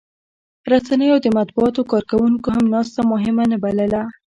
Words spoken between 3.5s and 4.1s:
نه بلله